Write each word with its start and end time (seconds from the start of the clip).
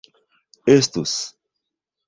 estus 0.75 1.13